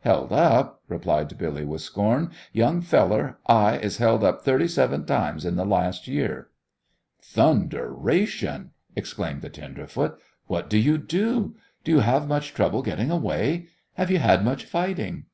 [0.00, 2.30] "Held up?" replied Billy, with scorn.
[2.52, 6.50] "Young feller, I is held up thirty seven times in th' last year."
[7.22, 10.18] "Thunderation!" exclaimed the tenderfoot.
[10.46, 11.56] "What do you do?
[11.84, 13.68] Do you have much trouble getting away?
[13.94, 15.24] Have you had much fighting?"